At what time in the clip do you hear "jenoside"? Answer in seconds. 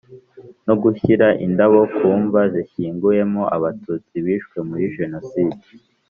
4.97-5.57